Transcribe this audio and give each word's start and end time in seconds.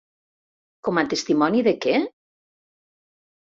Com 0.89 1.01
a 1.03 1.03
testimoni 1.11 1.63
de 1.69 1.77
què? 1.87 1.95